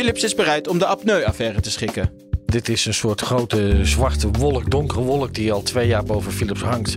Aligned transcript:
Philips 0.00 0.24
is 0.24 0.34
bereid 0.34 0.68
om 0.68 0.78
de 0.78 0.86
apneu-affaire 0.86 1.60
te 1.60 1.70
schikken. 1.70 2.10
Dit 2.46 2.68
is 2.68 2.86
een 2.86 2.94
soort 2.94 3.20
grote 3.20 3.78
zwarte 3.82 4.30
wolk, 4.30 4.70
donkere 4.70 5.00
wolk 5.00 5.34
die 5.34 5.52
al 5.52 5.62
twee 5.62 5.86
jaar 5.86 6.04
boven 6.04 6.32
Philips 6.32 6.60
hangt. 6.60 6.96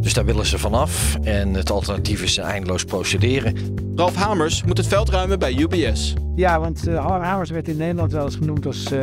Dus 0.00 0.12
daar 0.12 0.24
willen 0.24 0.46
ze 0.46 0.58
vanaf. 0.58 1.16
En 1.22 1.54
het 1.54 1.70
alternatief 1.70 2.22
is 2.22 2.38
eindeloos 2.38 2.84
procederen. 2.84 3.56
Ralf 3.96 4.14
Hamers 4.14 4.64
moet 4.64 4.76
het 4.76 4.86
veld 4.86 5.08
ruimen 5.08 5.38
bij 5.38 5.54
UBS. 5.54 6.14
Ja, 6.36 6.60
want 6.60 6.88
uh, 6.88 7.20
Hamers 7.22 7.50
werd 7.50 7.68
in 7.68 7.76
Nederland 7.76 8.12
wel 8.12 8.24
eens 8.24 8.36
genoemd 8.36 8.66
als 8.66 8.92
uh, 8.92 9.00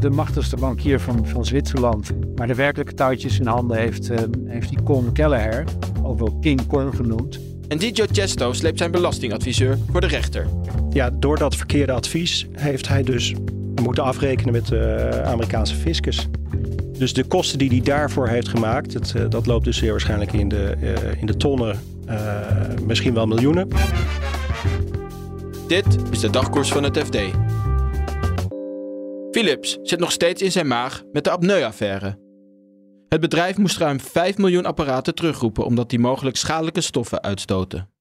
de 0.00 0.10
machtigste 0.10 0.56
bankier 0.56 1.00
van, 1.00 1.26
van 1.26 1.44
Zwitserland. 1.44 2.10
Maar 2.36 2.46
de 2.46 2.54
werkelijke 2.54 2.94
touwtjes 2.94 3.38
in 3.38 3.46
handen 3.46 3.76
heeft, 3.76 4.10
uh, 4.10 4.18
heeft 4.46 4.68
die 4.68 4.82
Con 4.82 5.12
Kelleher, 5.12 5.64
ook 6.02 6.18
wel 6.18 6.38
King 6.40 6.66
Kong 6.66 6.96
genoemd. 6.96 7.40
En 7.68 7.78
DJ 7.78 8.02
Chesto 8.12 8.52
sleept 8.52 8.78
zijn 8.78 8.90
belastingadviseur 8.90 9.78
voor 9.90 10.00
de 10.00 10.06
rechter. 10.06 10.46
Ja, 10.94 11.10
door 11.10 11.38
dat 11.38 11.56
verkeerde 11.56 11.92
advies 11.92 12.46
heeft 12.52 12.88
hij 12.88 13.02
dus 13.02 13.34
moeten 13.82 14.04
afrekenen 14.04 14.52
met 14.52 14.66
de 14.66 15.10
Amerikaanse 15.24 15.74
fiscus. 15.74 16.28
Dus 16.98 17.12
de 17.12 17.24
kosten 17.24 17.58
die 17.58 17.68
hij 17.68 17.80
daarvoor 17.80 18.28
heeft 18.28 18.48
gemaakt, 18.48 18.92
het, 18.94 19.14
dat 19.28 19.46
loopt 19.46 19.64
dus 19.64 19.76
zeer 19.76 19.90
waarschijnlijk 19.90 20.32
in 20.32 20.48
de, 20.48 20.74
uh, 20.80 21.20
in 21.20 21.26
de 21.26 21.36
tonnen, 21.36 21.80
uh, 22.08 22.40
misschien 22.86 23.14
wel 23.14 23.26
miljoenen. 23.26 23.68
Dit 25.68 25.86
is 26.10 26.20
de 26.20 26.30
dagkoers 26.30 26.68
van 26.68 26.82
het 26.82 26.98
FD. 26.98 27.18
Philips 29.30 29.78
zit 29.82 29.98
nog 29.98 30.12
steeds 30.12 30.42
in 30.42 30.52
zijn 30.52 30.66
maag 30.66 31.02
met 31.12 31.24
de 31.24 31.30
apneu-affaire. 31.30 32.18
Het 33.08 33.20
bedrijf 33.20 33.56
moest 33.56 33.78
ruim 33.78 34.00
5 34.00 34.36
miljoen 34.36 34.64
apparaten 34.64 35.14
terugroepen 35.14 35.64
omdat 35.64 35.90
die 35.90 35.98
mogelijk 35.98 36.36
schadelijke 36.36 36.80
stoffen 36.80 37.22
uitstoten. 37.22 37.93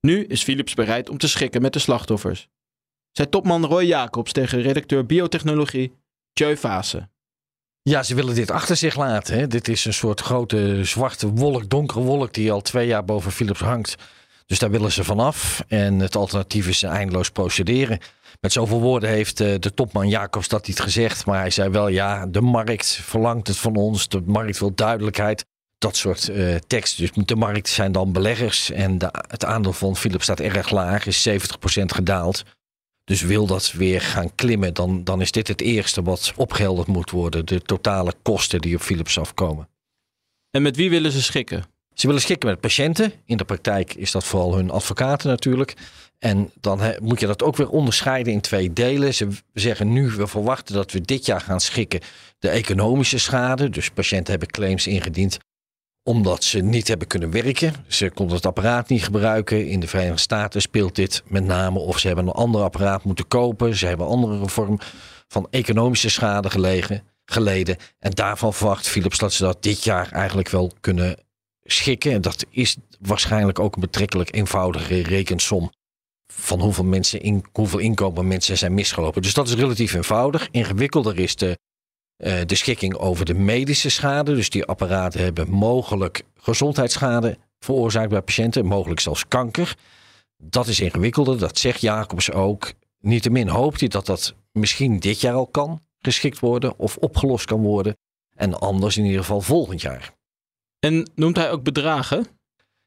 Nu 0.00 0.24
is 0.24 0.42
Philips 0.42 0.74
bereid 0.74 1.08
om 1.08 1.18
te 1.18 1.28
schikken 1.28 1.62
met 1.62 1.72
de 1.72 1.78
slachtoffers. 1.78 2.48
Zij 3.12 3.26
topman 3.26 3.64
Roy 3.64 3.84
Jacobs 3.84 4.32
tegen 4.32 4.62
redacteur 4.62 5.06
biotechnologie 5.06 5.92
Tjeu 6.32 6.56
Vase. 6.56 7.08
Ja, 7.82 8.02
ze 8.02 8.14
willen 8.14 8.34
dit 8.34 8.50
achter 8.50 8.76
zich 8.76 8.96
laten. 8.96 9.38
Hè. 9.38 9.46
Dit 9.46 9.68
is 9.68 9.84
een 9.84 9.94
soort 9.94 10.20
grote 10.20 10.84
zwarte 10.84 11.28
wolk, 11.28 11.68
donkere 11.68 12.00
wolk 12.00 12.32
die 12.32 12.52
al 12.52 12.60
twee 12.60 12.86
jaar 12.86 13.04
boven 13.04 13.32
Philips 13.32 13.60
hangt. 13.60 13.96
Dus 14.46 14.58
daar 14.58 14.70
willen 14.70 14.92
ze 14.92 15.04
vanaf. 15.04 15.64
En 15.68 15.98
het 15.98 16.16
alternatief 16.16 16.68
is 16.68 16.82
eindeloos 16.82 17.30
procederen. 17.30 17.98
Met 18.40 18.52
zoveel 18.52 18.80
woorden 18.80 19.08
heeft 19.08 19.36
de 19.36 19.74
topman 19.74 20.08
Jacobs 20.08 20.48
dat 20.48 20.66
niet 20.66 20.80
gezegd. 20.80 21.26
Maar 21.26 21.38
hij 21.38 21.50
zei 21.50 21.68
wel, 21.68 21.88
ja, 21.88 22.26
de 22.26 22.40
markt 22.40 22.86
verlangt 22.86 23.46
het 23.46 23.56
van 23.56 23.76
ons. 23.76 24.08
De 24.08 24.22
markt 24.26 24.58
wil 24.58 24.74
duidelijkheid. 24.74 25.46
Dat 25.80 25.96
soort 25.96 26.28
uh, 26.28 26.54
tekst. 26.66 26.98
Dus 26.98 27.10
de 27.12 27.36
markt 27.36 27.68
zijn 27.68 27.92
dan 27.92 28.12
beleggers. 28.12 28.70
En 28.70 28.98
de, 28.98 29.08
het 29.28 29.44
aandeel 29.44 29.72
van 29.72 29.96
Philips 29.96 30.22
staat 30.22 30.40
erg 30.40 30.70
laag, 30.70 31.06
is 31.06 31.28
70% 31.28 31.32
gedaald. 31.84 32.44
Dus 33.04 33.22
wil 33.22 33.46
dat 33.46 33.72
weer 33.72 34.00
gaan 34.00 34.34
klimmen, 34.34 34.74
dan, 34.74 35.04
dan 35.04 35.20
is 35.20 35.32
dit 35.32 35.48
het 35.48 35.60
eerste 35.60 36.02
wat 36.02 36.32
opgehelderd 36.36 36.88
moet 36.88 37.10
worden. 37.10 37.46
De 37.46 37.62
totale 37.62 38.14
kosten 38.22 38.60
die 38.60 38.74
op 38.74 38.80
Philips 38.80 39.18
afkomen. 39.18 39.68
En 40.50 40.62
met 40.62 40.76
wie 40.76 40.90
willen 40.90 41.12
ze 41.12 41.22
schikken? 41.22 41.64
Ze 41.94 42.06
willen 42.06 42.22
schikken 42.22 42.48
met 42.48 42.60
patiënten. 42.60 43.12
In 43.24 43.36
de 43.36 43.44
praktijk 43.44 43.94
is 43.94 44.10
dat 44.10 44.24
vooral 44.24 44.54
hun 44.54 44.70
advocaten 44.70 45.28
natuurlijk. 45.28 45.74
En 46.18 46.50
dan 46.60 46.80
moet 47.02 47.20
je 47.20 47.26
dat 47.26 47.42
ook 47.42 47.56
weer 47.56 47.68
onderscheiden 47.68 48.32
in 48.32 48.40
twee 48.40 48.72
delen. 48.72 49.14
Ze 49.14 49.28
zeggen 49.52 49.92
nu, 49.92 50.10
we 50.10 50.26
verwachten 50.26 50.74
dat 50.74 50.92
we 50.92 51.00
dit 51.00 51.26
jaar 51.26 51.40
gaan 51.40 51.60
schikken 51.60 52.00
de 52.38 52.48
economische 52.48 53.18
schade. 53.18 53.70
Dus 53.70 53.90
patiënten 53.90 54.30
hebben 54.30 54.48
claims 54.48 54.86
ingediend 54.86 55.38
omdat 56.10 56.44
ze 56.44 56.60
niet 56.60 56.88
hebben 56.88 57.06
kunnen 57.06 57.30
werken. 57.30 57.74
Ze 57.86 58.10
konden 58.10 58.36
het 58.36 58.46
apparaat 58.46 58.88
niet 58.88 59.04
gebruiken. 59.04 59.68
In 59.68 59.80
de 59.80 59.86
Verenigde 59.86 60.20
Staten 60.20 60.60
speelt 60.60 60.94
dit 60.94 61.22
met 61.26 61.44
name 61.44 61.78
of 61.78 61.98
ze 61.98 62.06
hebben 62.06 62.26
een 62.26 62.32
ander 62.32 62.62
apparaat 62.62 63.04
moeten 63.04 63.28
kopen. 63.28 63.76
Ze 63.76 63.86
hebben 63.86 64.06
andere 64.06 64.48
vorm 64.48 64.78
van 65.28 65.46
economische 65.50 66.10
schade 66.10 66.50
geleden. 67.24 67.76
En 67.98 68.10
daarvan 68.10 68.54
verwacht 68.54 68.88
Philips 68.88 69.18
dat 69.18 69.32
ze 69.32 69.42
dat 69.42 69.62
dit 69.62 69.84
jaar 69.84 70.12
eigenlijk 70.12 70.48
wel 70.48 70.72
kunnen 70.80 71.16
schikken. 71.62 72.12
En 72.12 72.20
dat 72.20 72.46
is 72.50 72.76
waarschijnlijk 73.00 73.58
ook 73.58 73.74
een 73.74 73.80
betrekkelijk 73.80 74.34
eenvoudige 74.34 75.02
rekensom. 75.02 75.72
Van 76.32 76.60
hoeveel, 76.60 76.84
mensen 76.84 77.42
hoeveel 77.52 77.78
inkomen 77.78 78.28
mensen 78.28 78.58
zijn 78.58 78.74
misgelopen. 78.74 79.22
Dus 79.22 79.34
dat 79.34 79.48
is 79.48 79.54
relatief 79.54 79.94
eenvoudig. 79.94 80.48
Ingewikkelder 80.50 81.18
is 81.18 81.36
de 81.36 81.58
uh, 82.20 82.40
de 82.46 82.54
schikking 82.54 82.94
over 82.94 83.24
de 83.24 83.34
medische 83.34 83.90
schade. 83.90 84.34
Dus 84.34 84.50
die 84.50 84.64
apparaten 84.64 85.20
hebben 85.20 85.50
mogelijk 85.50 86.22
gezondheidsschade 86.36 87.38
veroorzaakt 87.58 88.10
bij 88.10 88.22
patiënten, 88.22 88.66
mogelijk 88.66 89.00
zelfs 89.00 89.28
kanker. 89.28 89.76
Dat 90.42 90.66
is 90.66 90.80
ingewikkelder, 90.80 91.38
dat 91.38 91.58
zegt 91.58 91.80
Jacobs 91.80 92.32
ook. 92.32 92.72
Niettemin 93.00 93.48
hoopt 93.48 93.80
hij 93.80 93.88
dat 93.88 94.06
dat 94.06 94.34
misschien 94.52 94.98
dit 94.98 95.20
jaar 95.20 95.34
al 95.34 95.46
kan 95.46 95.80
geschikt 95.98 96.38
worden 96.38 96.78
of 96.78 96.96
opgelost 96.96 97.44
kan 97.44 97.60
worden. 97.60 97.96
En 98.36 98.60
anders 98.60 98.96
in 98.96 99.04
ieder 99.04 99.20
geval 99.20 99.40
volgend 99.40 99.80
jaar. 99.80 100.12
En 100.78 101.10
noemt 101.14 101.36
hij 101.36 101.50
ook 101.50 101.62
bedragen? 101.62 102.26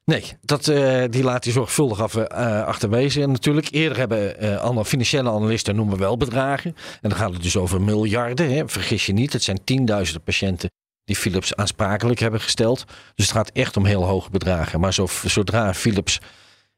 Nee, 0.04 0.24
dat, 0.40 0.66
uh, 0.66 1.04
die 1.10 1.22
laat 1.22 1.44
hij 1.44 1.52
zorgvuldig 1.52 2.00
af, 2.00 2.14
uh, 2.14 2.26
achterwege. 2.64 3.22
En 3.22 3.30
natuurlijk, 3.30 3.68
eerder 3.70 3.98
hebben 3.98 4.44
uh, 4.44 4.84
financiële 4.84 5.30
analisten 5.30 5.76
noemen 5.76 5.98
wel 5.98 6.16
bedragen. 6.16 6.74
En 7.00 7.08
dan 7.08 7.18
gaat 7.18 7.32
het 7.32 7.42
dus 7.42 7.56
over 7.56 7.82
miljarden. 7.82 8.54
Hè. 8.54 8.68
Vergis 8.68 9.06
je 9.06 9.12
niet, 9.12 9.32
het 9.32 9.42
zijn 9.42 9.64
tienduizenden 9.64 10.22
patiënten 10.22 10.70
die 11.04 11.16
Philips 11.16 11.56
aansprakelijk 11.56 12.20
hebben 12.20 12.40
gesteld. 12.40 12.84
Dus 13.14 13.26
het 13.26 13.36
gaat 13.36 13.50
echt 13.50 13.76
om 13.76 13.84
heel 13.84 14.04
hoge 14.04 14.30
bedragen. 14.30 14.80
Maar 14.80 14.94
zo, 14.94 15.06
zodra 15.24 15.74
Philips 15.74 16.20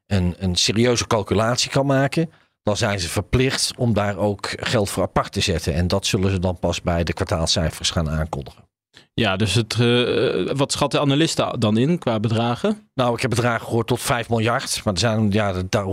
een, 0.05 0.35
een 0.37 0.55
serieuze 0.55 1.07
calculatie 1.07 1.69
kan 1.69 1.85
maken, 1.85 2.31
dan 2.63 2.77
zijn 2.77 2.99
ze 2.99 3.09
verplicht 3.09 3.73
om 3.77 3.93
daar 3.93 4.17
ook 4.17 4.53
geld 4.55 4.89
voor 4.89 5.03
apart 5.03 5.31
te 5.31 5.41
zetten. 5.41 5.73
En 5.73 5.87
dat 5.87 6.05
zullen 6.05 6.31
ze 6.31 6.39
dan 6.39 6.59
pas 6.59 6.81
bij 6.81 7.03
de 7.03 7.13
kwartaalcijfers 7.13 7.89
gaan 7.89 8.09
aankondigen. 8.09 8.66
Ja, 9.13 9.35
dus 9.35 9.53
het, 9.53 9.77
uh, 9.79 10.51
wat 10.51 10.71
schat 10.71 10.91
de 10.91 10.99
analisten 10.99 11.59
dan 11.59 11.77
in 11.77 11.97
qua 11.97 12.19
bedragen? 12.19 12.89
Nou, 12.93 13.13
ik 13.13 13.21
heb 13.21 13.29
bedragen 13.29 13.65
gehoord 13.65 13.87
tot 13.87 14.01
5 14.01 14.29
miljard. 14.29 14.81
Maar 14.83 14.93
er 14.93 14.99
zijn, 14.99 15.31
ja, 15.31 15.63
daar, 15.69 15.85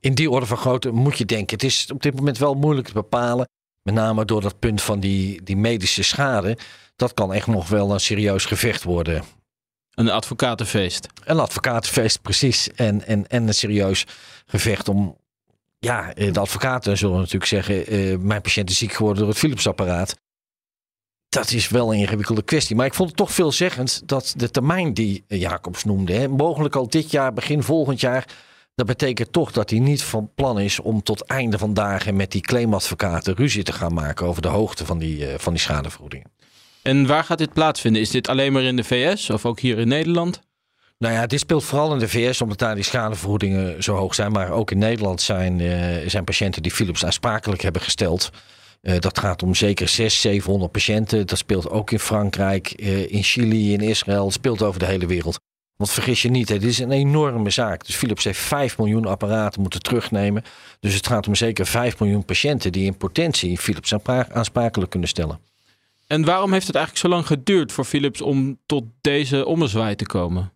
in 0.00 0.14
die 0.14 0.30
orde 0.30 0.46
van 0.46 0.56
grootte 0.56 0.90
moet 0.90 1.18
je 1.18 1.24
denken. 1.24 1.56
Het 1.56 1.64
is 1.64 1.88
op 1.92 2.02
dit 2.02 2.14
moment 2.14 2.38
wel 2.38 2.54
moeilijk 2.54 2.86
te 2.86 2.92
bepalen. 2.92 3.48
Met 3.82 3.94
name 3.94 4.24
door 4.24 4.40
dat 4.40 4.58
punt 4.58 4.82
van 4.82 5.00
die, 5.00 5.42
die 5.42 5.56
medische 5.56 6.02
schade. 6.02 6.58
Dat 6.96 7.14
kan 7.14 7.32
echt 7.32 7.46
nog 7.46 7.68
wel 7.68 7.92
een 7.92 8.00
serieus 8.00 8.44
gevecht 8.44 8.82
worden. 8.82 9.22
Een 9.94 10.10
advocatenfeest. 10.10 11.06
Een 11.24 11.40
advocatenfeest, 11.40 12.22
precies. 12.22 12.70
En, 12.72 13.06
en, 13.06 13.26
en 13.26 13.48
een 13.48 13.54
serieus 13.54 14.06
gevecht 14.46 14.88
om. 14.88 15.16
Ja, 15.78 16.12
de 16.14 16.40
advocaten 16.40 16.98
zullen 16.98 17.16
natuurlijk 17.16 17.44
zeggen: 17.44 17.94
uh, 17.94 18.18
mijn 18.18 18.42
patiënt 18.42 18.70
is 18.70 18.78
ziek 18.78 18.92
geworden 18.92 19.18
door 19.18 19.28
het 19.28 19.38
Philips-apparaat 19.38 20.16
dat 21.28 21.50
is 21.50 21.68
wel 21.68 21.92
een 21.92 21.98
ingewikkelde 21.98 22.42
kwestie. 22.42 22.76
Maar 22.76 22.86
ik 22.86 22.94
vond 22.94 23.08
het 23.08 23.18
toch 23.18 23.32
veelzeggend 23.32 24.02
dat 24.08 24.34
de 24.36 24.50
termijn 24.50 24.94
die 24.94 25.24
Jacobs 25.26 25.84
noemde, 25.84 26.12
hè, 26.12 26.28
mogelijk 26.28 26.76
al 26.76 26.88
dit 26.88 27.10
jaar, 27.10 27.32
begin 27.32 27.62
volgend 27.62 28.00
jaar. 28.00 28.24
Dat 28.74 28.86
betekent 28.86 29.32
toch 29.32 29.52
dat 29.52 29.70
hij 29.70 29.78
niet 29.78 30.02
van 30.02 30.30
plan 30.34 30.60
is 30.60 30.80
om 30.80 31.02
tot 31.02 31.20
einde 31.20 31.58
van 31.58 31.74
dagen 31.74 32.16
met 32.16 32.32
die 32.32 32.40
claimadvocaten 32.40 33.34
ruzie 33.34 33.62
te 33.62 33.72
gaan 33.72 33.94
maken 33.94 34.26
over 34.26 34.42
de 34.42 34.48
hoogte 34.48 34.86
van 34.86 34.98
die, 34.98 35.18
uh, 35.18 35.34
van 35.38 35.52
die 35.52 35.62
schadevergoedingen. 35.62 36.30
En 36.82 37.06
waar 37.06 37.24
gaat 37.24 37.38
dit 37.38 37.52
plaatsvinden? 37.52 38.02
Is 38.02 38.10
dit 38.10 38.28
alleen 38.28 38.52
maar 38.52 38.62
in 38.62 38.76
de 38.76 38.84
VS 38.84 39.30
of 39.30 39.46
ook 39.46 39.60
hier 39.60 39.78
in 39.78 39.88
Nederland? 39.88 40.40
Nou 40.98 41.14
ja, 41.14 41.26
dit 41.26 41.40
speelt 41.40 41.64
vooral 41.64 41.92
in 41.92 41.98
de 41.98 42.08
VS 42.08 42.40
omdat 42.40 42.58
daar 42.58 42.74
die 42.74 42.84
schadevergoedingen 42.84 43.82
zo 43.82 43.94
hoog 43.94 44.14
zijn. 44.14 44.32
Maar 44.32 44.50
ook 44.50 44.70
in 44.70 44.78
Nederland 44.78 45.20
zijn, 45.20 45.58
uh, 45.58 46.08
zijn 46.08 46.24
patiënten 46.24 46.62
die 46.62 46.72
Philips 46.72 47.04
aansprakelijk 47.04 47.62
hebben 47.62 47.82
gesteld. 47.82 48.30
Uh, 48.82 48.98
dat 48.98 49.18
gaat 49.18 49.42
om 49.42 49.54
zeker 49.54 49.88
600, 49.88 50.20
700 50.20 50.72
patiënten. 50.72 51.26
Dat 51.26 51.38
speelt 51.38 51.70
ook 51.70 51.90
in 51.90 51.98
Frankrijk, 51.98 52.72
uh, 52.76 53.10
in 53.10 53.22
Chili, 53.22 53.72
in 53.72 53.80
Israël. 53.80 54.24
Het 54.24 54.34
speelt 54.34 54.62
over 54.62 54.80
de 54.80 54.86
hele 54.86 55.06
wereld. 55.06 55.38
Want 55.76 55.90
vergis 55.90 56.22
je 56.22 56.30
niet, 56.30 56.48
dit 56.48 56.62
is 56.62 56.78
een 56.78 56.90
enorme 56.90 57.50
zaak. 57.50 57.86
Dus 57.86 57.96
Philips 57.96 58.24
heeft 58.24 58.38
5 58.38 58.78
miljoen 58.78 59.06
apparaten 59.06 59.60
moeten 59.60 59.82
terugnemen. 59.82 60.44
Dus 60.80 60.94
het 60.94 61.06
gaat 61.06 61.26
om 61.26 61.34
zeker 61.34 61.66
5 61.66 61.98
miljoen 61.98 62.24
patiënten 62.24 62.72
die 62.72 62.84
in 62.84 62.96
potentie 62.96 63.58
Philips 63.58 63.94
aansprakelijk 64.06 64.90
kunnen 64.90 65.08
stellen. 65.08 65.40
En 66.06 66.24
waarom 66.24 66.52
heeft 66.52 66.66
het 66.66 66.76
eigenlijk 66.76 67.06
zo 67.06 67.12
lang 67.12 67.26
geduurd 67.26 67.72
voor 67.72 67.84
Philips 67.84 68.20
om 68.20 68.58
tot 68.66 68.84
deze 69.00 69.46
ommezwaai 69.46 69.94
te 69.94 70.06
komen? 70.06 70.52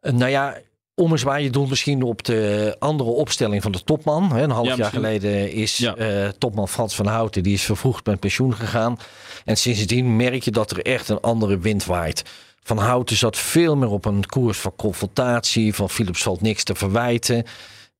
Uh, 0.00 0.12
nou 0.12 0.30
ja, 0.30 0.58
ommezwaai. 1.00 1.44
Je 1.44 1.50
doet 1.50 1.68
misschien 1.68 2.02
op 2.02 2.24
de 2.24 2.76
andere 2.78 3.10
opstelling 3.10 3.62
van 3.62 3.72
de 3.72 3.84
topman. 3.84 4.36
Een 4.36 4.50
half 4.50 4.66
Ja, 4.66 4.74
jaar 4.76 4.90
geleden 4.90 5.52
is 5.52 5.76
Ja. 5.76 5.94
eh, 5.96 6.28
topman 6.28 6.68
Frans 6.68 6.94
van 6.94 7.06
Houten... 7.06 7.42
die 7.42 7.54
is 7.54 7.62
vervroegd 7.62 8.06
met 8.06 8.20
pensioen 8.20 8.54
gegaan. 8.54 8.98
En 9.44 9.56
sindsdien 9.56 10.16
merk 10.16 10.42
je 10.42 10.50
dat 10.50 10.70
er 10.70 10.82
echt 10.82 11.08
een 11.08 11.20
andere 11.20 11.58
wind 11.58 11.84
waait. 11.84 12.22
Van 12.62 12.78
Houten 12.78 13.16
zat 13.16 13.36
veel 13.38 13.76
meer 13.76 13.90
op 13.90 14.04
een 14.04 14.26
koers 14.26 14.58
van 14.58 14.72
confrontatie. 14.76 15.74
Van 15.74 15.90
Philips 15.90 16.22
valt 16.22 16.40
niks 16.40 16.64
te 16.64 16.74
verwijten. 16.74 17.44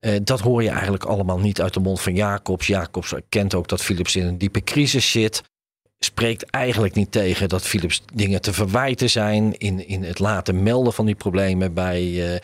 Eh, 0.01 0.13
dat 0.25 0.41
hoor 0.41 0.63
je 0.63 0.69
eigenlijk 0.71 1.05
allemaal 1.05 1.39
niet 1.39 1.61
uit 1.61 1.75
de 1.75 1.81
mond 1.81 2.01
van 2.01 2.15
Jacobs. 2.15 2.67
Jacobs 2.67 3.15
kent 3.29 3.55
ook 3.55 3.69
dat 3.69 3.83
Philips 3.83 4.17
in 4.17 4.27
een 4.27 4.39
diepe 4.39 4.65
crisis 4.65 5.11
zit. 5.11 5.43
Spreekt 5.99 6.51
eigenlijk 6.51 6.95
niet 6.95 7.13
tegen 7.13 7.49
dat 7.49 7.63
Philips 7.63 8.03
dingen 8.15 8.41
te 8.41 8.53
verwijten 8.53 9.11
zijn. 9.11 9.59
In, 9.59 9.89
in 9.89 10.03
het 10.05 10.19
laten 10.19 10.63
melden 10.63 10.93
van 10.93 11.07
die 11.07 11.15
problemen 11.15 11.75
bij. 11.75 12.33
eh, 12.35 12.41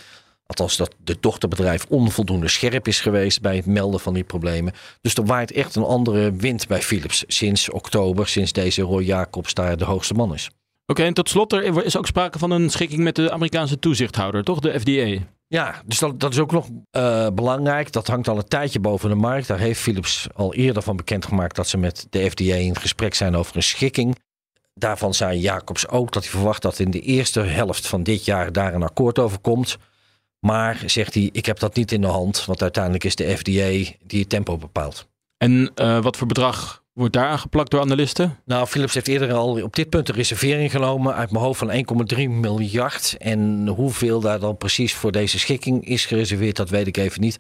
althans, 0.47 0.77
dat 0.77 0.95
de 1.05 1.17
dochterbedrijf 1.21 1.87
onvoldoende 1.89 2.49
scherp 2.49 2.89
is 2.89 3.01
geweest 3.01 3.41
bij 3.41 3.57
het 3.57 3.67
melden 3.67 4.01
van 4.01 4.15
die 4.15 4.25
problemen. 4.25 4.73
Dus 5.01 5.15
er 5.15 5.25
waait 5.25 5.53
echt 5.53 5.75
een 5.75 5.85
andere 5.85 6.33
wind 6.33 6.67
bij 6.67 6.83
Philips 6.83 7.25
sinds 7.27 7.71
oktober, 7.71 8.29
sinds 8.29 8.53
deze 8.53 8.83
Roy 8.83 9.03
Jacobs 9.03 9.55
daar 9.55 9.77
de 9.77 9.85
hoogste 9.85 10.15
man 10.15 10.35
is. 10.35 10.51
Oké, 10.87 11.03
en 11.03 11.15
tot 11.15 11.29
slot, 11.29 11.53
er 11.53 11.85
is 11.85 11.97
ook 11.97 12.07
sprake 12.07 12.39
van 12.39 12.51
een 12.51 12.71
schikking 12.71 13.03
met 13.03 13.15
de 13.15 13.33
Amerikaanse 13.33 13.79
toezichthouder, 13.79 14.45
toch? 14.45 14.61
De 14.61 14.81
FDA. 14.81 15.25
Ja, 15.49 15.83
dus 15.85 15.99
dat, 15.99 16.21
dat 16.21 16.33
is 16.33 16.39
ook 16.39 16.53
nog 16.53 16.69
eh, 16.91 17.29
belangrijk. 17.35 17.93
Dat 17.93 18.07
hangt 18.07 18.29
al 18.29 18.37
een 18.37 18.49
tijdje 18.49 18.81
boven 18.81 19.09
de 19.09 19.15
markt. 19.15 19.47
Daar 19.47 19.59
heeft 19.59 19.81
Philips 19.81 20.27
al 20.35 20.55
eerder 20.55 20.83
van 20.83 20.97
bekendgemaakt 20.97 21.57
dat 21.57 21.69
ze 21.69 21.77
met 21.79 22.07
de 22.11 22.31
FDA 22.31 22.55
in 22.55 22.77
gesprek 22.77 23.15
zijn 23.15 23.37
over 23.37 23.57
een 23.57 23.63
schikking. 23.63 24.19
Daarvan 24.75 25.15
zei 25.15 25.39
Jacobs 25.39 25.89
ook 25.89 26.13
dat 26.13 26.23
hij 26.23 26.33
verwacht 26.33 26.63
dat 26.63 26.79
in 26.79 26.91
de 26.91 27.01
eerste 27.01 27.41
helft 27.41 27.87
van 27.87 28.03
dit 28.03 28.25
jaar 28.25 28.53
daar 28.53 28.75
een 28.75 28.83
akkoord 28.83 29.19
over 29.19 29.39
komt. 29.39 29.77
Maar 30.41 30.83
zegt 30.87 31.15
hij, 31.15 31.29
ik 31.33 31.47
heb 31.47 31.59
dat 31.59 31.75
niet 31.75 31.93
in 31.93 32.01
de 32.01 32.07
hand, 32.07 32.45
want 32.45 32.63
uiteindelijk 32.63 33.05
is 33.05 33.17
de 33.17 33.37
FDA 33.37 33.95
die 34.07 34.21
het 34.21 34.29
tempo 34.29 34.57
bepaalt. 34.57 35.09
En 35.37 35.71
eh, 35.75 36.03
wat 36.03 36.17
voor 36.17 36.27
bedrag 36.27 36.85
wordt 36.93 37.13
daar 37.13 37.27
aangeplakt 37.27 37.71
door 37.71 37.81
analisten? 37.81 38.39
Nou, 38.45 38.67
Philips 38.67 38.95
heeft 38.95 39.09
eerder 39.09 39.33
al 39.33 39.63
op 39.63 39.75
dit 39.75 39.89
punt 39.89 40.09
een 40.09 40.15
reservering 40.15 40.71
genomen 40.71 41.15
uit 41.15 41.31
mijn 41.31 41.45
hoofd 41.45 41.59
van 41.59 42.07
1,3 42.15 42.17
miljard. 42.29 43.17
En 43.19 43.67
hoeveel 43.67 44.21
daar 44.21 44.41
dan 44.41 44.57
precies 44.57 44.95
voor 44.95 45.13
deze 45.13 45.39
schikking 45.39 45.87
is 45.87 46.07
gereserveerd, 46.07 46.57
dat 46.57 46.71
weet 46.71 46.87
ik 46.87 46.97
even 46.97 47.21
niet. 47.21 47.39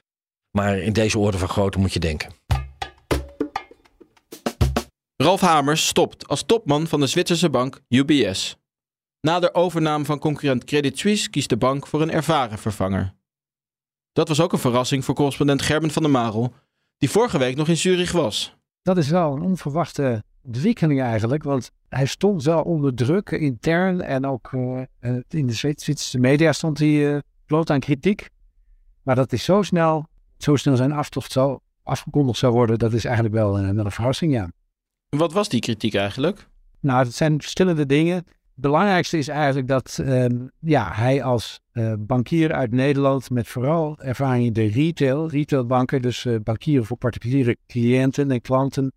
Maar 0.51 0.79
in 0.79 0.93
deze 0.93 1.19
orde 1.19 1.39
van 1.39 1.49
grootte 1.49 1.79
moet 1.79 1.93
je 1.93 2.01
denken. 2.01 2.31
Ralf 5.17 5.41
Hamers 5.41 5.87
stopt 5.87 6.29
als 6.29 6.43
topman 6.43 6.87
van 6.87 7.01
de 7.01 7.07
Zwitserse 7.07 7.51
bank 7.51 7.81
UBS. 7.89 8.57
Na 9.27 9.39
de 9.39 9.55
overname 9.55 10.05
van 10.05 10.19
concurrent 10.19 10.65
Credit 10.65 10.99
Suisse 10.99 11.31
kiest 11.31 11.49
de 11.49 11.57
bank 11.57 11.87
voor 11.87 12.03
een 12.03 12.11
ervaren 12.11 12.59
vervanger. 12.59 13.15
Dat 14.13 14.29
was 14.29 14.41
ook 14.41 14.53
een 14.53 14.59
verrassing 14.59 15.05
voor 15.05 15.15
correspondent 15.15 15.63
Gerben 15.63 15.91
van 15.91 16.03
der 16.03 16.11
Marel, 16.11 16.53
die 16.99 17.11
vorige 17.11 17.39
week 17.39 17.57
nog 17.57 17.69
in 17.69 17.77
Zurich 17.77 18.13
was. 18.13 18.57
Dat 18.83 18.97
is 18.97 19.09
wel 19.09 19.33
een 19.33 19.43
onverwachte 19.43 20.23
ontwikkeling 20.43 21.01
eigenlijk, 21.01 21.43
want 21.43 21.71
hij 21.89 22.07
stond 22.07 22.43
wel 22.43 22.63
onder 22.63 22.95
druk 22.95 23.31
intern 23.31 24.01
en 24.01 24.27
ook 24.27 24.53
eh, 24.53 24.83
eh, 24.99 25.17
in 25.29 25.47
de 25.47 25.53
Zwitserse 25.53 26.19
media 26.19 26.53
stond 26.53 26.79
hij 26.79 27.15
eh, 27.15 27.21
bloot 27.47 27.71
aan 27.71 27.81
kritiek. 27.81 28.29
Maar 29.03 29.15
dat 29.15 29.33
is 29.33 29.45
zo 29.45 29.63
snel, 29.63 30.07
zo 30.39 30.57
snel 30.57 30.77
zijn 30.77 30.93
aftocht 30.93 31.33
zou 31.33 31.59
afgekondigd 31.83 32.39
zou 32.39 32.53
worden, 32.53 32.79
dat 32.79 32.93
is 32.93 33.05
eigenlijk 33.05 33.35
wel, 33.35 33.59
eh, 33.59 33.71
wel 33.71 33.85
een 33.85 33.91
verrassing, 33.91 34.33
ja. 34.33 34.51
Wat 35.09 35.33
was 35.33 35.49
die 35.49 35.61
kritiek 35.61 35.95
eigenlijk? 35.95 36.49
Nou, 36.81 37.05
het 37.05 37.15
zijn 37.15 37.41
verschillende 37.41 37.87
dingen. 37.87 38.25
Belangrijkste 38.59 39.19
is 39.19 39.29
eigenlijk 39.29 39.69
dat 39.69 39.99
ehm, 39.99 40.47
ja, 40.61 40.93
hij 40.93 41.23
als 41.23 41.61
eh, 41.73 41.93
bankier 41.99 42.53
uit 42.53 42.71
Nederland 42.71 43.31
met 43.31 43.49
vooral 43.49 43.99
ervaring 43.99 44.47
in 44.47 44.53
de 44.53 44.67
retail, 44.67 45.29
retailbanken, 45.29 46.03
dus 46.03 46.25
eh, 46.25 46.37
bankieren 46.43 46.87
voor 46.87 46.97
particuliere 46.97 47.57
cliënten 47.67 48.31
en 48.31 48.41
klanten, 48.41 48.93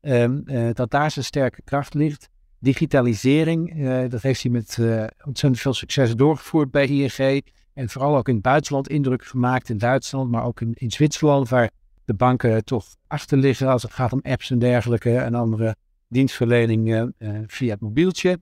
ehm, 0.00 0.40
eh, 0.44 0.68
dat 0.72 0.90
daar 0.90 1.10
zijn 1.10 1.24
sterke 1.24 1.62
kracht 1.64 1.94
ligt. 1.94 2.28
Digitalisering, 2.58 3.86
dat 4.08 4.22
heeft 4.22 4.42
hij 4.42 4.50
met 4.50 4.78
ontzettend 5.24 5.60
veel 5.60 5.74
succes 5.74 6.14
doorgevoerd 6.14 6.70
bij 6.70 6.86
ING 6.86 7.42
en 7.74 7.88
vooral 7.88 8.16
ook 8.16 8.28
in 8.28 8.34
het 8.34 8.42
buitenland 8.42 8.88
indruk 8.88 9.24
gemaakt, 9.24 9.68
in 9.68 9.78
Duitsland, 9.78 10.30
maar 10.30 10.44
ook 10.44 10.60
in, 10.60 10.90
Zwitserland, 10.90 11.48
waar 11.48 11.70
de 12.04 12.14
banken 12.14 12.64
toch 12.64 12.86
achter 13.06 13.38
liggen 13.38 13.68
als 13.68 13.82
het 13.82 13.92
gaat 13.92 14.12
om 14.12 14.20
apps 14.22 14.50
en 14.50 14.58
dergelijke 14.58 15.16
en 15.16 15.34
andere 15.34 15.76
dienstverlening 16.08 17.12
via 17.46 17.72
het 17.72 17.80
mobieltje. 17.80 18.38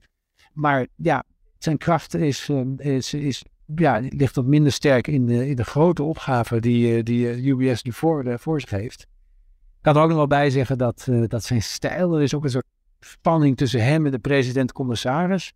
Maar 0.57 0.87
ja, 0.95 1.23
zijn 1.57 1.77
kracht 1.77 2.15
is, 2.15 2.49
eh, 2.49 2.95
is, 2.95 3.13
is, 3.13 3.43
ja, 3.75 4.01
ligt 4.09 4.35
wat 4.35 4.45
minder 4.45 4.71
sterk 4.71 5.07
in 5.07 5.25
de, 5.25 5.47
in 5.49 5.55
de 5.55 5.63
grote 5.63 6.03
opgave 6.03 6.59
die, 6.59 6.97
eh, 6.97 7.03
die 7.03 7.29
eh, 7.29 7.45
UBS 7.45 7.83
nu 7.83 7.91
voor, 7.91 8.23
eh, 8.25 8.37
voor 8.37 8.61
zich 8.61 8.69
heeft. 8.69 9.01
Ik 9.01 9.83
kan 9.93 9.95
er 9.95 10.01
ook 10.01 10.07
nog 10.07 10.17
wel 10.17 10.27
bij 10.27 10.49
zeggen 10.49 10.77
dat, 10.77 11.07
dat 11.27 11.43
zijn 11.43 11.61
stijl, 11.61 12.15
er 12.15 12.21
is 12.21 12.33
ook 12.33 12.43
een 12.43 12.49
soort 12.49 12.65
spanning 12.99 13.57
tussen 13.57 13.83
hem 13.83 14.05
en 14.05 14.11
de 14.11 14.19
president-commissaris. 14.19 15.53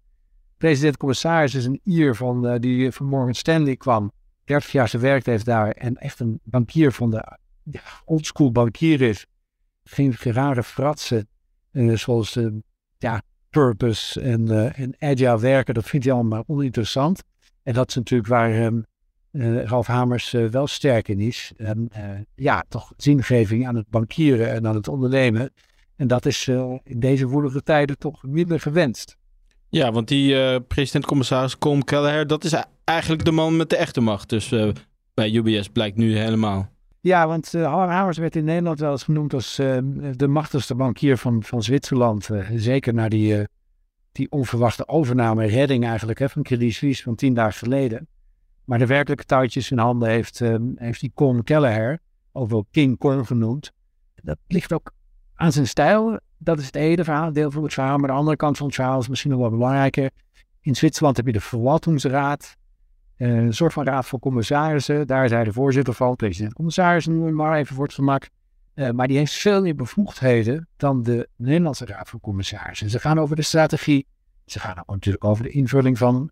President-commissaris 0.58 1.56
is 1.56 1.66
een 1.66 1.82
Ier 1.84 2.16
van, 2.16 2.58
die 2.60 2.92
van 2.92 3.06
Morgan 3.06 3.34
Stanley 3.34 3.76
kwam, 3.76 4.12
30 4.44 4.72
jaar 4.72 4.90
gewerkt 4.90 5.26
heeft 5.26 5.46
daar 5.46 5.72
en 5.72 5.96
echt 5.96 6.20
een 6.20 6.40
bankier 6.44 6.92
van 6.92 7.10
de 7.10 7.38
ja, 7.64 7.82
oldschool 8.06 8.52
bankier 8.52 9.02
is. 9.02 9.26
Geen 9.84 10.14
rare 10.18 10.64
fratsen, 10.64 11.28
zoals 11.94 12.40
ja, 12.98 13.22
purpose 13.52 14.22
en, 14.22 14.50
eh, 14.50 14.80
en 14.80 14.96
agile 15.00 15.40
werken, 15.40 15.74
dat 15.74 15.86
vindt 15.86 16.06
hij 16.06 16.16
allemaal 16.16 16.44
oninteressant. 16.48 17.24
En 17.64 17.74
dat 17.74 17.90
is 17.90 17.96
natuurlijk 17.96 18.30
waar 18.30 18.54
ehm, 18.54 18.80
eh, 19.32 19.64
Ralf 19.64 19.88
Hamers 19.88 20.34
eh, 20.34 20.46
wel 20.46 20.68
sterk 20.68 21.08
in 21.08 21.20
is. 21.20 21.52
En, 21.58 21.88
eh, 21.92 22.04
ja, 22.36 22.64
toch 22.70 22.94
zingeving 22.98 23.68
aan 23.68 23.76
het 23.76 23.90
bankieren 23.90 24.52
en 24.52 24.68
aan 24.68 24.76
het 24.76 24.88
ondernemen. 24.88 25.54
En 25.96 26.08
dat 26.08 26.26
is 26.26 26.48
in 26.84 27.00
deze 27.00 27.28
woelige 27.28 27.64
tijden 27.64 27.98
toch 27.98 28.24
minder 28.24 28.60
gewenst. 28.60 29.18
Ja, 29.70 29.92
want 29.92 30.08
die 30.08 30.62
president-commissaris 30.62 31.58
Colm 31.58 31.84
Kelleher, 31.84 32.28
dat 32.28 32.44
is 32.44 32.54
eigenlijk 32.84 33.26
de 33.26 33.32
man 33.32 33.58
met 33.58 33.70
de 33.70 33.76
echte 33.76 34.02
macht. 34.02 34.30
Dus 34.30 34.50
bij 35.14 35.32
UBS 35.32 35.70
blijkt 35.70 35.98
nu 35.98 36.18
helemaal. 36.18 36.72
Ja, 37.04 37.28
want 37.28 37.54
uh, 37.54 38.10
werd 38.12 38.36
in 38.36 38.44
Nederland 38.44 38.80
wel 38.80 38.92
eens 38.92 39.04
genoemd 39.04 39.34
als 39.34 39.60
uh, 39.60 39.78
de 40.16 40.28
machtigste 40.28 40.76
bankier 40.76 41.18
van, 41.18 41.44
van 41.44 41.64
Zwitserland. 41.64 42.30
Uh, 42.30 42.50
zeker 42.56 42.94
na 42.94 43.10
die, 43.10 43.38
uh, 43.38 43.44
die 44.12 44.32
onverwachte 44.32 44.88
overname, 44.88 45.46
redding 45.46 45.86
eigenlijk 45.86 46.20
hè, 46.20 46.30
van 46.30 46.44
Credit 46.44 46.74
Suisse 46.74 47.04
van 47.04 47.16
tien 47.16 47.34
dagen 47.34 47.54
geleden. 47.54 48.08
Maar 48.66 48.80
de 48.80 48.86
werkelijke 48.86 49.26
touwtjes 49.26 49.72
in 49.72 49.78
handen 49.78 50.10
heeft, 50.10 50.40
uh, 50.40 50.56
heeft 50.76 51.00
die 51.00 51.12
Con 51.16 51.44
Kelleher, 51.44 52.00
ook 52.32 52.50
wel 52.50 52.66
King 52.72 52.98
Con 52.98 53.26
genoemd. 53.26 53.72
Dat 54.16 54.38
ligt 54.48 54.74
ook 54.74 54.92
aan 55.36 55.52
zijn 55.52 55.68
stijl. 55.68 56.20
Dat 56.38 56.60
is 56.60 56.66
het 56.66 56.76
ene 56.76 57.04
verhaal, 57.04 57.34
deel 57.34 57.52
van 57.52 57.64
het 57.64 57.74
verhaal. 57.74 57.98
Maar 57.98 58.10
de 58.10 58.16
andere 58.16 58.38
kant 58.38 58.58
van 58.58 58.66
het 58.66 58.76
verhaal 58.76 59.00
is 59.00 59.08
misschien 59.08 59.32
nog 59.32 59.40
wel 59.40 59.50
belangrijker. 59.50 60.10
In 60.62 60.76
Zwitserland 60.76 61.18
heb 61.18 61.26
je 61.26 61.32
de 61.32 61.42
Verwaltingsraad. 61.42 62.58
Een 63.22 63.54
soort 63.54 63.74
van 63.74 63.86
raad 63.86 64.08
van 64.08 64.20
commissarissen. 64.20 65.08
Daar 65.08 65.26
is 65.26 65.32
hij 65.32 65.44
de 65.44 65.54
voorzitter 65.54 65.94
van, 65.94 66.16
president-commissaris, 66.16 67.06
noemen 67.06 67.26
we 67.26 67.32
maar 67.32 67.58
even 67.58 67.76
voor 67.76 67.84
het 67.84 67.94
gemak. 67.94 68.30
Uh, 68.76 68.90
maar 68.90 69.08
die 69.08 69.18
heeft 69.18 69.34
veel 69.34 69.62
meer 69.62 69.76
bevoegdheden 69.76 70.68
dan 70.78 71.04
de 71.04 71.28
Nederlandse 71.36 71.86
raad 71.86 72.10
van 72.10 72.20
commissarissen. 72.20 72.90
Ze 72.90 73.00
gaan 73.00 73.20
over 73.20 73.36
de 73.36 73.42
strategie. 73.42 74.06
Ze 74.46 74.60
gaan 74.60 74.84
natuurlijk 74.88 75.24
over 75.24 75.44
de 75.44 75.50
invulling 75.50 75.98
van 75.98 76.32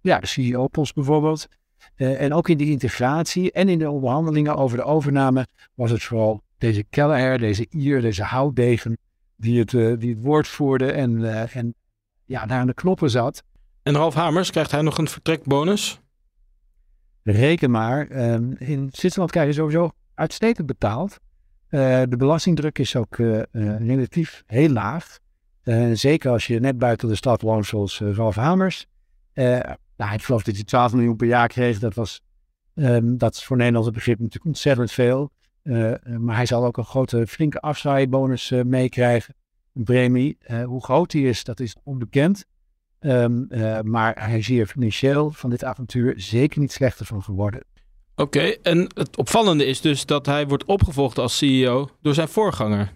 ja, 0.00 0.18
de 0.18 0.26
CEO-post 0.26 0.94
bijvoorbeeld. 0.94 1.48
Uh, 1.96 2.20
en 2.20 2.32
ook 2.32 2.48
in 2.48 2.56
de 2.56 2.70
integratie 2.70 3.52
en 3.52 3.68
in 3.68 3.78
de 3.78 3.90
onderhandelingen 3.90 4.56
over 4.56 4.76
de 4.76 4.84
overname 4.84 5.46
was 5.74 5.90
het 5.90 6.02
vooral 6.02 6.42
deze 6.58 6.84
Kelleher, 6.90 7.38
deze 7.38 7.66
Ier, 7.70 8.00
deze 8.00 8.22
houtdegen 8.22 8.98
die 9.36 9.58
het, 9.58 9.70
die 10.00 10.14
het 10.14 10.22
woord 10.22 10.48
voerde 10.48 10.92
en, 10.92 11.24
en 11.52 11.74
ja, 12.24 12.46
daar 12.46 12.58
aan 12.58 12.66
de 12.66 12.74
knoppen 12.74 13.10
zat. 13.10 13.42
En 13.82 13.94
Ralf 13.94 14.14
Hamers, 14.14 14.50
krijgt 14.50 14.70
hij 14.70 14.82
nog 14.82 14.98
een 14.98 15.08
vertrekbonus? 15.08 16.00
Reken 17.32 17.70
maar, 17.70 18.30
um, 18.32 18.56
in 18.58 18.88
Zwitserland 18.92 19.30
krijg 19.30 19.46
je 19.46 19.52
sowieso 19.52 19.90
uitstekend 20.14 20.66
betaald. 20.66 21.18
Uh, 21.70 22.02
de 22.08 22.16
belastingdruk 22.16 22.78
is 22.78 22.96
ook 22.96 23.18
uh, 23.18 23.42
uh, 23.52 23.78
relatief 23.78 24.42
heel 24.46 24.68
laag. 24.68 25.18
zeker 25.92 26.30
als 26.30 26.46
je 26.46 26.60
net 26.60 26.78
buiten 26.78 27.08
de 27.08 27.14
stad 27.14 27.40
woont 27.40 27.66
zoals 27.66 28.00
Ralf 28.00 28.34
Hamers. 28.34 28.86
nou, 29.34 30.12
ik 30.12 30.22
geloof 30.22 30.42
dat 30.42 30.54
hij 30.54 30.64
12 30.64 30.92
miljoen 30.92 31.16
per 31.16 31.26
jaar 31.26 31.48
kreeg. 31.48 31.78
Dat, 31.78 31.94
was, 31.94 32.20
um, 32.74 33.18
dat 33.18 33.34
is 33.34 33.44
voor 33.44 33.56
Nederlandse 33.56 33.92
begrip 33.92 34.18
natuurlijk 34.18 34.46
ontzettend 34.46 34.92
veel. 34.92 35.30
maar 36.18 36.36
hij 36.36 36.46
zal 36.46 36.64
ook 36.64 36.76
een 36.76 36.84
grote 36.84 37.26
flinke 37.26 37.60
afzwaaienbonus 37.60 38.50
meekrijgen. 38.64 39.34
Een 39.74 39.84
premie. 39.84 40.38
hoe 40.64 40.84
groot 40.84 41.10
die 41.10 41.28
is, 41.28 41.44
dat 41.44 41.60
is 41.60 41.76
onbekend. 41.84 42.46
Um, 43.00 43.46
uh, 43.50 43.80
maar 43.80 44.28
hij 44.28 44.38
is 44.38 44.46
hier 44.46 44.66
financieel 44.66 45.30
van 45.30 45.50
dit 45.50 45.64
avontuur 45.64 46.14
zeker 46.16 46.60
niet 46.60 46.72
slechter 46.72 47.06
van 47.06 47.22
geworden. 47.22 47.64
Oké, 48.14 48.38
okay, 48.38 48.58
en 48.62 48.78
het 48.94 49.16
opvallende 49.16 49.66
is 49.66 49.80
dus 49.80 50.06
dat 50.06 50.26
hij 50.26 50.46
wordt 50.46 50.64
opgevolgd 50.64 51.18
als 51.18 51.36
CEO 51.36 51.88
door 52.02 52.14
zijn 52.14 52.28
voorganger. 52.28 52.92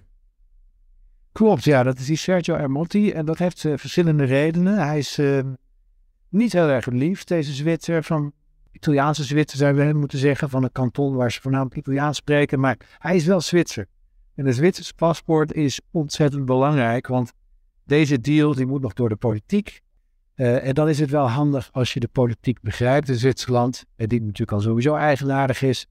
Klopt, 1.33 1.65
ja, 1.65 1.83
dat 1.83 1.99
is 1.99 2.07
die 2.07 2.17
Sergio 2.17 2.55
Ermotti. 2.55 3.11
En 3.11 3.25
dat 3.25 3.39
heeft 3.39 3.65
uh, 3.65 3.77
verschillende 3.77 4.25
redenen. 4.25 4.87
Hij 4.87 4.99
is 4.99 5.19
uh, 5.19 5.41
niet 6.29 6.53
heel 6.53 6.69
erg 6.69 6.87
lief, 6.87 7.25
deze 7.25 7.53
Zwitser 7.53 8.03
van 8.03 8.33
Italiaanse 8.73 9.25
Zwitser 9.25 9.59
zou 9.59 9.83
je 9.83 9.95
moeten 9.95 10.19
zeggen, 10.19 10.51
van 10.51 10.63
een 10.63 10.73
kanton 10.73 11.15
waar 11.15 11.33
ze 11.33 11.41
voornamelijk 11.41 11.77
Italiaans 11.77 12.17
spreken. 12.17 12.61
Maar 12.61 12.77
hij 12.99 13.17
is 13.17 13.25
wel 13.25 13.41
Zwitser. 13.41 13.87
En 14.35 14.47
een 14.47 14.55
Zwitserse 14.55 14.95
paspoort 14.95 15.53
is 15.53 15.81
ontzettend 15.91 16.45
belangrijk, 16.45 17.07
want 17.07 17.33
deze 17.85 18.21
deal 18.21 18.55
die 18.55 18.67
moet 18.67 18.83
nog 18.83 18.93
door 18.93 19.09
de 19.09 19.17
politiek. 19.17 19.81
Uh, 20.41 20.67
en 20.67 20.75
dan 20.75 20.89
is 20.89 20.99
het 20.99 21.11
wel 21.11 21.29
handig 21.29 21.69
als 21.73 21.93
je 21.93 22.01
de 22.01 22.09
politiek 22.09 22.61
begrijpt 22.61 23.09
in 23.09 23.15
Zwitserland, 23.15 23.85
die 23.97 24.21
natuurlijk 24.21 24.53
al 24.53 24.61
sowieso 24.61 24.95
eigenaardig 24.95 25.63
is. 25.63 25.87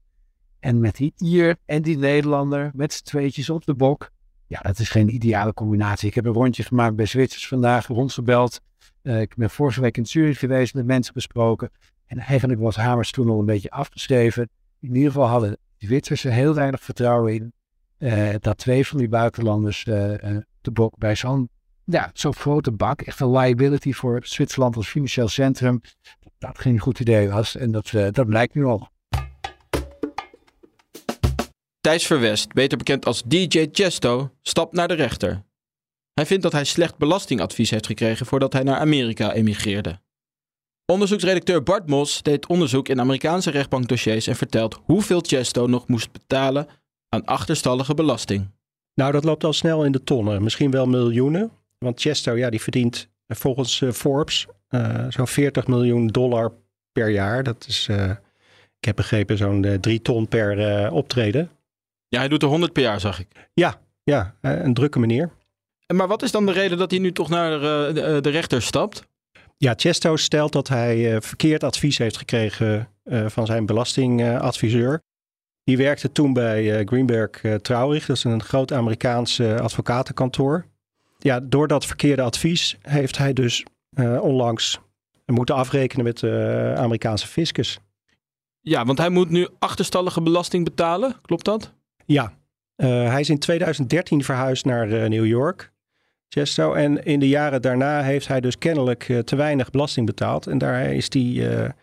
En 0.60 0.80
met 0.80 0.96
die 0.96 1.12
Ier 1.16 1.56
en 1.64 1.82
die 1.82 1.98
Nederlander 1.98 2.70
met 2.74 2.92
z'n 2.92 3.04
tweetjes 3.04 3.50
op 3.50 3.64
de 3.64 3.74
bok. 3.74 4.10
Ja, 4.46 4.60
dat 4.60 4.78
is 4.78 4.88
geen 4.88 5.14
ideale 5.14 5.54
combinatie. 5.54 6.08
Ik 6.08 6.14
heb 6.14 6.24
een 6.24 6.32
rondje 6.32 6.62
gemaakt 6.62 6.96
bij 6.96 7.06
Zwitsers 7.06 7.48
vandaag, 7.48 7.86
rondgebeld. 7.86 8.60
Uh, 9.02 9.20
ik 9.20 9.34
ben 9.36 9.50
vorige 9.50 9.80
week 9.80 9.96
in 9.96 10.06
Zurich 10.06 10.38
geweest, 10.38 10.74
met 10.74 10.86
mensen 10.86 11.14
besproken. 11.14 11.70
En 12.06 12.18
eigenlijk 12.18 12.60
was 12.60 12.76
Hamers 12.76 13.10
toen 13.10 13.30
al 13.30 13.38
een 13.38 13.46
beetje 13.46 13.70
afgeschreven. 13.70 14.48
In 14.80 14.94
ieder 14.94 15.10
geval 15.10 15.26
hadden 15.26 15.50
de 15.50 15.86
Zwitsers 15.86 16.24
er 16.24 16.32
heel 16.32 16.54
weinig 16.54 16.80
vertrouwen 16.80 17.34
in. 17.34 17.52
Uh, 17.98 18.34
dat 18.40 18.58
twee 18.58 18.86
van 18.86 18.98
die 18.98 19.08
buitenlanders 19.08 19.84
de 19.84 20.70
bok 20.72 20.98
bij 20.98 21.14
zo'n 21.14 21.48
ja, 21.90 22.10
zo'n 22.14 22.34
grote 22.34 22.72
bak, 22.72 23.00
echt 23.00 23.20
een 23.20 23.30
liability 23.30 23.92
voor 23.92 24.20
Zwitserland 24.22 24.76
als 24.76 24.88
financieel 24.88 25.28
centrum, 25.28 25.80
dat, 26.38 26.58
geen 26.58 26.78
goed 26.78 27.00
idee 27.00 27.28
was. 27.28 27.56
En 27.56 27.70
dat, 27.70 27.90
dat 28.10 28.26
blijkt 28.26 28.54
nu 28.54 28.64
al. 28.64 28.88
Thijs 31.80 32.06
Verwest, 32.06 32.52
beter 32.52 32.78
bekend 32.78 33.06
als 33.06 33.22
DJ 33.22 33.68
Chesto, 33.72 34.30
stapt 34.42 34.72
naar 34.72 34.88
de 34.88 34.94
rechter. 34.94 35.42
Hij 36.14 36.26
vindt 36.26 36.42
dat 36.42 36.52
hij 36.52 36.64
slecht 36.64 36.98
belastingadvies 36.98 37.70
heeft 37.70 37.86
gekregen 37.86 38.26
voordat 38.26 38.52
hij 38.52 38.62
naar 38.62 38.78
Amerika 38.78 39.32
emigreerde. 39.32 40.00
Onderzoeksredacteur 40.86 41.62
Bart 41.62 41.88
Mos 41.88 42.22
deed 42.22 42.46
onderzoek 42.46 42.88
in 42.88 43.00
Amerikaanse 43.00 43.50
rechtbankdossiers 43.50 44.26
en 44.26 44.36
vertelt 44.36 44.80
hoeveel 44.84 45.20
Chesto 45.26 45.66
nog 45.66 45.88
moest 45.88 46.12
betalen 46.12 46.66
aan 47.08 47.24
achterstallige 47.24 47.94
belasting. 47.94 48.50
Nou, 48.94 49.12
dat 49.12 49.24
loopt 49.24 49.44
al 49.44 49.52
snel 49.52 49.84
in 49.84 49.92
de 49.92 50.02
tonnen, 50.02 50.42
misschien 50.42 50.70
wel 50.70 50.86
miljoenen. 50.86 51.50
Want 51.84 52.00
Chesto, 52.00 52.36
ja, 52.36 52.50
die 52.50 52.60
verdient 52.60 53.08
volgens 53.26 53.80
uh, 53.80 53.92
Forbes 53.92 54.46
uh, 54.70 55.04
zo'n 55.08 55.26
40 55.26 55.66
miljoen 55.66 56.06
dollar 56.06 56.52
per 56.92 57.08
jaar. 57.08 57.42
Dat 57.42 57.66
is, 57.68 57.88
ik 58.78 58.84
heb 58.86 58.96
begrepen, 58.96 59.36
zo'n 59.36 59.78
3 59.80 60.02
ton 60.02 60.28
per 60.28 60.92
optreden. 60.92 61.50
Ja, 62.08 62.18
hij 62.18 62.28
doet 62.28 62.42
er 62.42 62.48
100 62.48 62.72
per 62.72 62.82
jaar, 62.82 63.00
zag 63.00 63.20
ik. 63.20 63.28
Ja, 63.54 63.80
ja 64.02 64.34
een 64.40 64.74
drukke 64.74 64.98
meneer. 64.98 65.30
Maar 65.94 66.08
wat 66.08 66.22
is 66.22 66.30
dan 66.30 66.46
de 66.46 66.52
reden 66.52 66.78
dat 66.78 66.90
hij 66.90 67.00
nu 67.00 67.12
toch 67.12 67.28
naar 67.28 67.60
de, 67.94 68.18
de 68.20 68.30
rechter 68.30 68.62
stapt? 68.62 69.02
Ja, 69.56 69.74
Chesto 69.76 70.16
stelt 70.16 70.52
dat 70.52 70.68
hij 70.68 71.20
verkeerd 71.20 71.64
advies 71.64 71.98
heeft 71.98 72.16
gekregen 72.16 72.88
van 73.26 73.46
zijn 73.46 73.66
belastingadviseur. 73.66 75.02
Die 75.64 75.76
werkte 75.76 76.12
toen 76.12 76.32
bij 76.32 76.84
Greenberg 76.84 77.40
Traurig, 77.62 78.06
dat 78.06 78.16
is 78.16 78.24
een 78.24 78.42
groot 78.42 78.72
Amerikaans 78.72 79.40
advocatenkantoor. 79.40 80.69
Ja, 81.22 81.40
door 81.40 81.68
dat 81.68 81.86
verkeerde 81.86 82.22
advies 82.22 82.76
heeft 82.82 83.18
hij 83.18 83.32
dus 83.32 83.64
onlangs 84.20 84.80
moeten 85.26 85.54
afrekenen 85.54 86.04
met 86.04 86.18
de 86.18 86.74
Amerikaanse 86.76 87.26
fiscus. 87.26 87.78
Ja, 88.60 88.84
want 88.84 88.98
hij 88.98 89.08
moet 89.08 89.30
nu 89.30 89.48
achterstallige 89.58 90.22
belasting 90.22 90.64
betalen, 90.64 91.16
klopt 91.22 91.44
dat? 91.44 91.72
Ja, 92.06 92.32
uh, 92.76 92.86
hij 92.86 93.20
is 93.20 93.30
in 93.30 93.38
2013 93.38 94.24
verhuisd 94.24 94.64
naar 94.64 95.08
New 95.08 95.26
York, 95.26 95.72
Chesto. 96.28 96.72
En 96.72 97.04
in 97.04 97.20
de 97.20 97.28
jaren 97.28 97.62
daarna 97.62 98.02
heeft 98.02 98.28
hij 98.28 98.40
dus 98.40 98.58
kennelijk 98.58 99.08
uh, 99.08 99.18
te 99.18 99.36
weinig 99.36 99.70
belasting 99.70 100.06
betaald. 100.06 100.46
En 100.46 100.58
daar 100.58 100.92
is 100.92 101.06
hij 101.12 101.74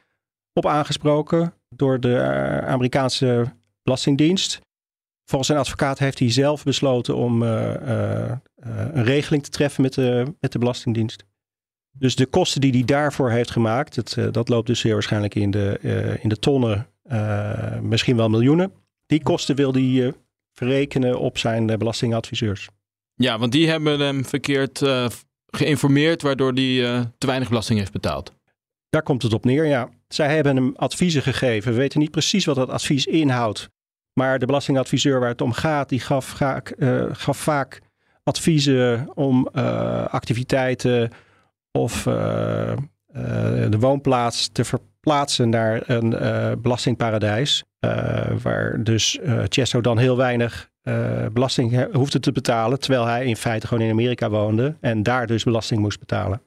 op 0.54 0.66
aangesproken 0.66 1.54
door 1.70 2.00
de 2.00 2.20
Amerikaanse 2.66 3.54
Belastingdienst. 3.84 4.60
Volgens 5.30 5.50
zijn 5.50 5.60
advocaat 5.60 6.00
heeft 6.00 6.20
hij 6.20 6.32
zelf 6.32 6.64
besloten 6.64 7.16
om 7.16 7.42
een 7.42 9.04
regeling 9.04 9.44
te 9.44 9.50
treffen 9.50 9.82
met 9.82 9.94
de, 9.94 10.36
met 10.40 10.52
de 10.52 10.60
Belastingdienst. 10.60 11.24
Dus 11.92 12.16
de 12.16 12.26
kosten 12.26 12.62
die 12.62 12.72
hij 12.72 12.84
daarvoor 12.86 13.32
heeft 13.32 13.52
gemaakt, 13.52 13.96
het, 13.96 14.18
dat 14.32 14.50
loopt 14.50 14.68
dus 14.68 14.80
zeer 14.80 14.94
waarschijnlijk 14.94 15.36
in 15.36 15.52
de, 15.52 15.80
in 16.22 16.30
de 16.30 16.40
tonnen, 16.40 16.88
misschien 17.82 18.16
wel 18.16 18.30
miljoenen. 18.30 18.72
Die 19.06 19.24
kosten 19.24 19.56
wil 19.56 19.74
hij 19.74 20.14
verrekenen 20.54 21.20
op 21.20 21.38
zijn 21.38 21.78
belastingadviseurs. 21.78 22.70
Ja, 23.16 23.40
want 23.40 23.52
die 23.52 23.70
hebben 23.70 24.00
hem 24.00 24.26
verkeerd 24.26 24.82
uh, 24.82 25.08
geïnformeerd, 25.46 26.22
waardoor 26.22 26.52
hij 26.54 26.64
uh, 26.64 27.02
te 27.18 27.28
weinig 27.28 27.50
belasting 27.50 27.80
heeft 27.80 27.92
betaald. 27.92 28.34
Daar 28.90 29.04
komt 29.04 29.24
het 29.24 29.34
op 29.34 29.46
neer, 29.46 29.66
ja. 29.66 29.90
Zij 30.08 30.36
hebben 30.36 30.56
hem 30.56 30.74
adviezen 30.76 31.22
gegeven. 31.22 31.72
We 31.72 31.78
weten 31.78 32.00
niet 32.00 32.12
precies 32.12 32.46
wat 32.46 32.56
dat 32.56 32.70
advies 32.70 33.06
inhoudt. 33.06 33.70
Maar 34.18 34.40
de 34.40 34.46
belastingadviseur 34.46 35.20
waar 35.20 35.30
het 35.30 35.42
om 35.42 35.52
gaat, 35.52 35.90
die 35.90 36.00
gaf, 36.00 36.26
vaak, 36.26 36.76
gaf 37.12 37.38
vaak 37.38 37.82
adviezen 38.24 39.12
om 39.14 39.48
activiteiten 40.08 41.12
of 41.72 42.04
de 42.04 43.78
woonplaats 43.80 44.50
te 44.52 44.64
verplaatsen 44.66 45.50
naar 45.50 45.90
een 45.90 46.10
belastingparadijs. 46.62 47.64
Waar 48.42 48.84
dus 48.84 49.20
Chesto 49.48 49.82
dan 49.82 49.98
heel 49.98 50.18
weinig 50.18 50.70
belasting 51.34 51.94
hoefde 51.94 52.20
te 52.20 52.32
betalen. 52.32 52.80
Terwijl 52.80 53.06
hij 53.06 53.26
in 53.26 53.38
feite 53.38 53.68
gewoon 53.68 53.84
in 53.84 53.92
Amerika 53.92 54.30
woonde. 54.30 54.78
En 54.82 55.04
daar 55.04 55.28
dus 55.28 55.44
belasting 55.44 55.80
moest 55.80 56.00
betalen. 56.00 56.42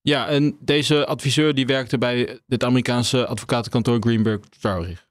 Ja, 0.00 0.28
en 0.28 0.56
deze 0.60 1.06
adviseur 1.06 1.54
die 1.54 1.66
werkte 1.66 1.98
bij 1.98 2.40
dit 2.46 2.64
Amerikaanse 2.64 3.26
advocatenkantoor 3.26 4.00
Greenberg 4.00 4.40
Traurig. 4.60 5.05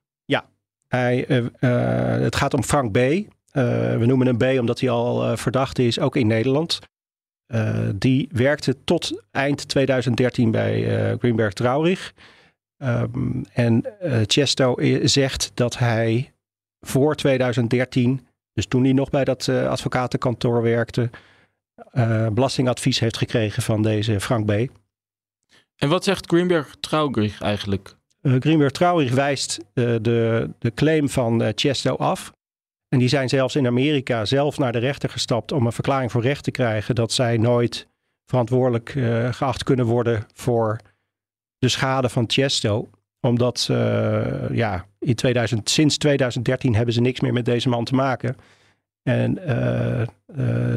Hij, 0.88 1.26
het 2.22 2.36
gaat 2.36 2.54
om 2.54 2.64
Frank 2.64 2.92
B. 2.92 2.98
we 3.52 4.04
noemen 4.06 4.28
hem 4.28 4.38
B 4.38 4.60
omdat 4.60 4.80
hij 4.80 4.90
al 4.90 5.38
verdacht 5.38 5.80
is, 5.80 6.00
ook 6.00 6.16
in 6.16 6.28
Nederland. 6.28 6.80
die 7.96 8.30
werkte 8.32 8.76
tot 8.84 9.24
eind 9.32 9.68
2013 9.68 10.52
bij 10.52 11.16
Greenberg 11.20 11.54
Traurig. 11.54 12.14
Um, 12.78 13.46
en 13.54 13.84
Chesto 14.26 14.76
zegt 15.04 15.52
dat 15.54 15.78
hij 15.78 16.34
voor 16.80 17.16
2013, 17.16 18.28
dus 18.54 18.66
toen 18.66 18.84
hij 18.84 18.94
nog 18.94 19.10
bij 19.10 19.24
dat 19.24 19.50
advocatenkantoor 19.50 20.62
werkte, 20.62 21.10
belastingadvies 22.32 23.00
heeft 23.00 23.18
gekregen 23.18 23.64
van 23.64 23.82
deze 23.82 24.20
Frank 24.20 24.46
B. 24.46 24.52
En 25.76 25.90
wat 25.90 26.04
zegt 26.04 26.26
Greenberg 26.26 26.76
Traurig 26.80 27.42
eigenlijk? 27.42 27.96
Greenberg 28.26 28.72
Traurig 28.72 29.14
wijst 29.14 29.60
de, 29.74 30.50
de 30.60 30.74
claim 30.76 31.10
van 31.10 31.52
Chesto 31.56 31.96
af. 31.96 32.34
En 32.88 33.00
die 33.00 33.08
zijn 33.08 33.30
zelfs 33.30 33.56
in 33.56 33.68
Amerika 33.68 34.26
zelf 34.26 34.58
naar 34.58 34.72
de 34.72 34.80
rechter 34.80 35.10
gestapt 35.10 35.52
om 35.52 35.66
een 35.66 35.72
verklaring 35.72 36.12
voor 36.12 36.22
recht 36.22 36.44
te 36.44 36.52
krijgen 36.52 36.96
dat 36.96 37.12
zij 37.12 37.38
nooit 37.38 37.88
verantwoordelijk 38.26 38.90
geacht 39.32 39.64
kunnen 39.64 39.86
worden 39.86 40.26
voor 40.34 40.80
de 41.58 41.70
schade 41.70 42.10
van 42.10 42.24
Chesto. 42.28 42.90
Omdat 43.20 43.66
ja, 44.52 44.86
in 45.00 45.16
2000, 45.16 45.70
sinds 45.70 45.98
2013 45.98 46.76
hebben 46.76 46.94
ze 46.94 47.02
niks 47.02 47.20
meer 47.20 47.34
met 47.34 47.46
deze 47.46 47.70
man 47.70 47.86
te 47.86 47.96
maken. 47.96 48.36
En 49.04 49.34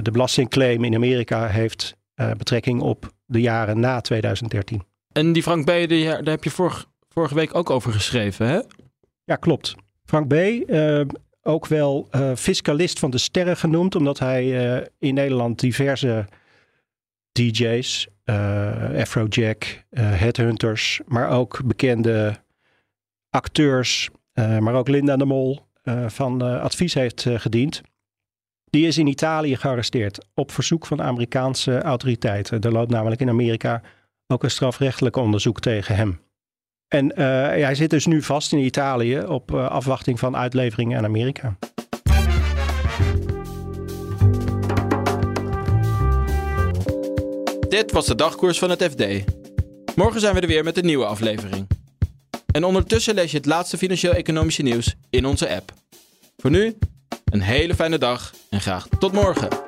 de 0.03 0.11
belastingclaim 0.13 0.85
in 0.85 0.95
Amerika 0.95 1.47
heeft 1.47 1.97
betrekking 2.15 2.81
op 2.81 3.13
de 3.27 3.41
jaren 3.41 3.81
na 3.81 4.01
2013. 4.01 4.83
En 5.13 5.33
die 5.33 5.43
Frank 5.43 5.65
B., 5.65 5.89
daar 5.89 6.23
heb 6.25 6.45
je 6.45 6.51
vorige, 6.51 6.85
vorige 7.19 7.35
week 7.35 7.55
ook 7.55 7.71
over 7.71 7.93
geschreven, 7.93 8.47
hè? 8.49 8.61
Ja, 9.25 9.37
klopt. 9.37 9.75
Frank 10.05 10.29
B., 10.29 10.35
ook 11.43 11.67
wel 11.67 12.09
fiscalist 12.37 12.99
van 12.99 13.11
de 13.11 13.19
sterren 13.19 13.57
genoemd, 13.57 13.95
omdat 13.95 14.19
hij 14.19 14.45
in 14.99 15.15
Nederland 15.15 15.61
diverse 15.61 16.27
DJ's 17.33 18.09
Afrojack, 18.97 19.85
Headhunters, 19.91 21.01
maar 21.07 21.31
ook 21.31 21.61
bekende 21.65 22.37
acteurs, 23.31 24.09
maar 24.35 24.75
ook 24.75 24.89
Linda 24.89 25.17
de 25.17 25.25
Mol 25.25 25.61
van 26.07 26.43
advies 26.43 26.95
heeft 26.95 27.27
gediend. 27.29 27.81
Die 28.65 28.87
is 28.87 28.99
in 28.99 29.07
Italië 29.07 29.57
gearresteerd 29.57 30.27
op 30.35 30.53
verzoek 30.53 30.87
van 30.87 31.03
Amerikaanse 31.03 31.83
autoriteiten. 31.83 32.61
Er 32.61 32.73
loopt 32.73 32.91
namelijk 32.91 33.21
in 33.21 33.29
Amerika 33.29 33.83
ook 34.27 34.43
een 34.43 34.51
strafrechtelijk 34.51 35.17
onderzoek 35.17 35.61
tegen 35.61 35.97
hem. 35.97 36.21
En 36.89 37.13
hij 37.17 37.75
zit 37.75 37.91
dus 37.91 38.07
nu 38.07 38.23
vast 38.23 38.53
in 38.53 38.59
Italië 38.59 39.21
op 39.21 39.55
afwachting 39.55 40.19
van 40.19 40.37
uitlevering 40.37 40.97
aan 40.97 41.05
Amerika. 41.05 41.57
Dit 47.69 47.93
was 47.93 48.07
de 48.07 48.15
dagkoers 48.15 48.59
van 48.59 48.71
het 48.71 48.83
FD. 48.83 49.05
Morgen 49.95 50.21
zijn 50.21 50.35
we 50.35 50.41
er 50.41 50.47
weer 50.47 50.65
met 50.65 50.77
een 50.77 50.85
nieuwe 50.85 51.05
aflevering. 51.05 51.67
En 52.53 52.65
ondertussen 52.65 53.15
lees 53.15 53.31
je 53.31 53.37
het 53.37 53.47
laatste 53.47 53.79
financieel-economische 53.79 54.63
nieuws 54.63 54.97
in 55.11 55.27
onze 55.27 55.55
app. 55.55 55.73
Voor 56.37 56.51
nu, 56.51 56.79
een 57.25 57.41
hele 57.41 57.75
fijne 57.75 57.99
dag 57.99 58.33
en 58.51 58.61
graag 58.61 58.89
tot 58.99 59.13
morgen. 59.13 59.68